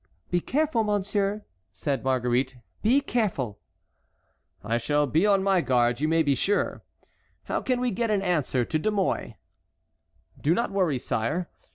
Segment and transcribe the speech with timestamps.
[0.31, 3.59] "Be careful, monsieur," said Marguerite, "be careful."
[4.63, 6.81] "I shall be on my guard, you may be sure.
[7.43, 9.35] How can we get an answer to De Mouy?"
[10.41, 11.51] "Do not worry, sire.